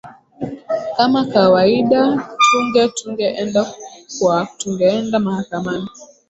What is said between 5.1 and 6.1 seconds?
mahakamani